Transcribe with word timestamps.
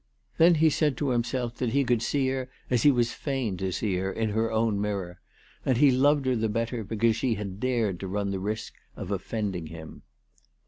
Then 0.39 0.55
he 0.55 0.71
said 0.71 0.97
to 0.97 1.09
himself 1.11 1.57
that 1.57 1.73
he 1.73 1.83
could 1.83 2.01
see 2.01 2.27
her 2.29 2.49
as 2.71 2.81
he 2.81 2.89
was 2.89 3.13
fain 3.13 3.55
to 3.57 3.71
see 3.71 3.97
her, 3.97 4.11
in 4.11 4.31
her 4.31 4.51
own 4.51 4.81
mirror, 4.81 5.19
and 5.63 5.77
he 5.77 5.91
loved 5.91 6.25
her 6.25 6.35
the 6.35 6.49
better 6.49 6.83
because 6.83 7.15
she 7.15 7.35
had 7.35 7.59
dared 7.59 7.99
to 7.99 8.07
run 8.07 8.31
the 8.31 8.39
risk 8.39 8.73
of 8.95 9.11
offending 9.11 9.67
him. 9.67 10.01